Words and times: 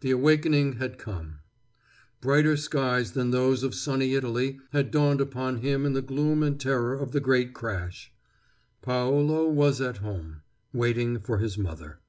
The 0.00 0.10
awakening 0.10 0.72
had 0.78 0.98
come. 0.98 1.38
Brighter 2.20 2.56
skies 2.56 3.12
than 3.12 3.30
those 3.30 3.62
of 3.62 3.76
sunny 3.76 4.14
Italy 4.16 4.58
had 4.72 4.90
dawned 4.90 5.20
upon 5.20 5.58
him 5.58 5.86
in 5.86 5.92
the 5.92 6.02
gloom 6.02 6.42
and 6.42 6.58
terror 6.60 6.94
of 6.94 7.12
the 7.12 7.20
great 7.20 7.54
crash. 7.54 8.12
Paolo 8.82 9.48
was 9.48 9.80
at 9.80 9.98
home, 9.98 10.42
waiting 10.72 11.20
for 11.20 11.38
his 11.38 11.56
mother. 11.56 12.00